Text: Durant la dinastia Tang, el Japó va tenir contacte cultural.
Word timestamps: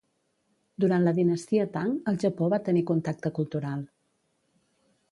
Durant 0.83 1.05
la 1.07 1.13
dinastia 1.19 1.67
Tang, 1.75 1.93
el 2.13 2.17
Japó 2.27 2.49
va 2.55 2.61
tenir 2.71 2.85
contacte 2.89 3.35
cultural. 3.41 3.87